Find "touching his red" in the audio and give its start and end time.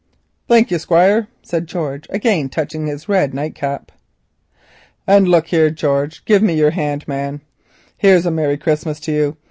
2.49-3.35